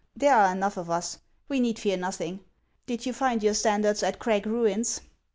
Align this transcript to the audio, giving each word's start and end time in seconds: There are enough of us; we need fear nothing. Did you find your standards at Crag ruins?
There 0.15 0.33
are 0.33 0.51
enough 0.51 0.77
of 0.77 0.89
us; 0.89 1.19
we 1.47 1.59
need 1.59 1.77
fear 1.77 1.95
nothing. 1.95 2.39
Did 2.87 3.05
you 3.05 3.13
find 3.13 3.43
your 3.43 3.53
standards 3.53 4.01
at 4.01 4.17
Crag 4.17 4.47
ruins? 4.47 4.99